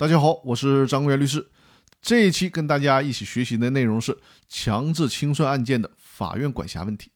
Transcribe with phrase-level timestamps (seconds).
[0.00, 1.46] 大家好，我是张国元律师。
[2.00, 4.16] 这一期跟大家一起学习的内容是
[4.48, 7.10] 强制清算案件的法院管辖问题。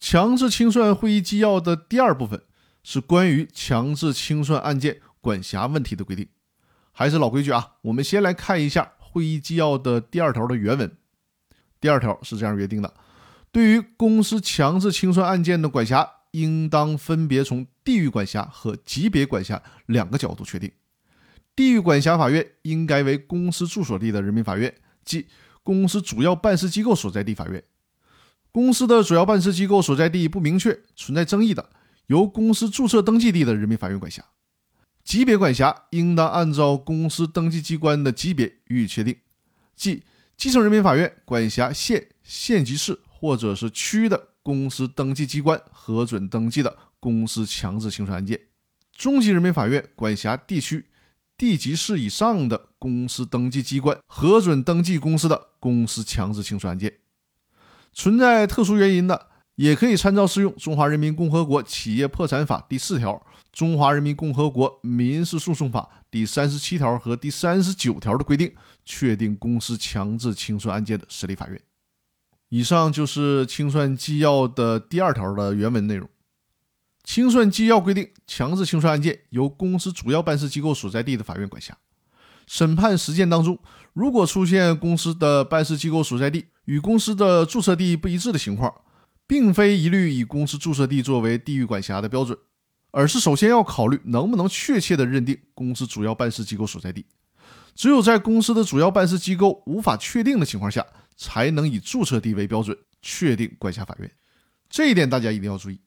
[0.00, 2.42] 强制清算会议纪要的第二部分
[2.82, 6.26] 是关于强制清算案件管辖问题的规定。
[6.90, 10.90] 还是老规矩啊，我们先来看一下会议纪要的第二条的原文。
[11.80, 12.92] 第二条是这样约定的：
[13.52, 20.68] 对于公司强制清算案件的管辖，应当分别从地域管辖和级别管辖两个角度确定。
[21.56, 25.26] 地域管辖法院应该为公司住所地的人民法院，即
[25.62, 27.62] 公司主要办事机构所在地法院。
[28.50, 31.70] 公司的主要办事机构所在地不明确、存在争议的，
[32.06, 34.24] 由公司注册登记地的人民法院管辖。
[35.04, 39.16] 级别管辖应当按照公司登记机关的级别予以确定，
[39.76, 40.02] 即
[40.36, 48.40] 基层人民法院管辖县、县级市或者是区的公司登记机关核准登记的公司强制清算案件，
[48.92, 50.86] 中级人民法院管辖地区。
[51.40, 56.92] 地级市以上的公司登记机关核准登记公司的公司强制清算案件，
[57.94, 63.14] 存在特殊原因的，也可以参照适用《中华人民共和国企业破产法》第四条、
[63.54, 68.52] 《中华人民共和国民事诉讼法》第三十七条和第三十九条的规定，
[68.84, 71.58] 确定公司强制清算案件的审理法院。
[72.50, 76.06] 以上就是清算纪要的第二条的原文内容。
[77.12, 81.76] 清算纪要规定，强制清算案件由公司主要办事机构所在地的法院管辖。
[82.46, 83.58] 审判实践当中，
[83.92, 88.72] 如果出现公司的办事机构所在地与公司的注册地不一致的情况，
[89.26, 92.38] 并非一律以公司注册地作为地域管辖的标准，
[92.92, 97.04] 而是首先要考虑能不能确切的认定公司主要办事机构所在地。
[97.74, 100.86] 只有在公司的主要办事机构无法确定的情况下，
[101.16, 104.08] 才能以注册地为标准确定管辖法院。
[104.68, 105.80] 这一点大家一定要注意。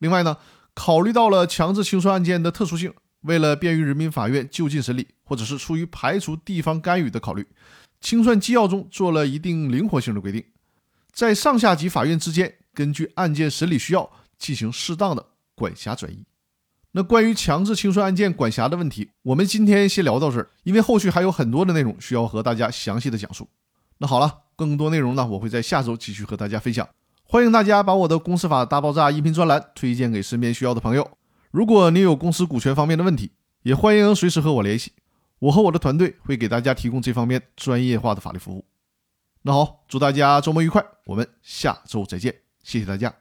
[0.00, 0.36] 另外呢？
[0.76, 7.46] 考虑到了强制清算案件的特殊性，为了便于人民法院就近审理，或者是出于排除地方干预的考虑，
[8.00, 10.44] 清算纪要中做了一定灵活性的规定，
[11.10, 14.08] 在上下级法院之间根据案件审理需要
[14.38, 16.24] 进行适当的管辖转移。
[16.92, 23.48] 那关于强制清算案件管辖的问题，我们今天先聊到这儿，因为后续还有很多的内容需要和大家详细的讲述。
[23.98, 26.86] 那好了，更多内容呢，我会在下周继续和大家分享。
[27.28, 31.10] 欢迎大家把我的《公司法大爆炸》音频专栏推荐给身边需要的朋友。
[31.50, 33.32] 如果你有公司股权方面的问题，
[33.64, 34.92] 也欢迎随时和我联系，
[35.40, 38.64] 我和我的团队会给大家提供这方面专业化的法律服务。
[39.42, 42.32] 那好，祝大家周末愉快，我们下周再见，
[42.62, 43.12] 谢谢大家。